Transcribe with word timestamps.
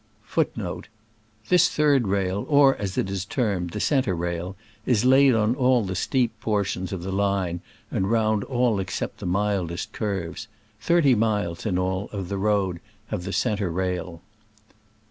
* 0.13 0.33
The 0.33 0.39
engines 0.39 0.39
are 0.39 0.49
provided 0.49 0.75
with 0.77 0.83
two 0.83 0.89
pairs 1.45 1.49
* 1.49 1.49
This 1.51 1.69
third 1.69 2.07
rail, 2.07 2.45
or, 2.49 2.75
as 2.77 2.97
it 2.97 3.07
is 3.11 3.23
termed," 3.23 3.69
the 3.69 3.79
centre 3.79 4.15
rail," 4.15 4.55
is 4.87 5.05
laid 5.05 5.35
on 5.35 5.53
all 5.53 5.83
the 5.83 5.93
steep 5.93 6.31
portions 6.39 6.91
of 6.91 7.03
the 7.03 7.11
line 7.11 7.61
and 7.91 8.09
round 8.09 8.43
all 8.45 8.79
except 8.79 9.19
the 9.19 9.27
mildest 9.27 9.91
curves. 9.93 10.47
Thirty 10.79 11.13
miles, 11.13 11.67
in 11.67 11.77
all, 11.77 12.09
of 12.11 12.29
the 12.29 12.39
road 12.39 12.79
have 13.09 13.25
the 13.25 13.31
centre 13.31 13.69
rail. 13.69 14.23